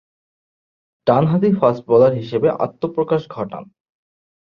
[1.07, 3.63] ডানহাতি fast bowler হিসেবে আত্মপ্রকাশ ঘটান।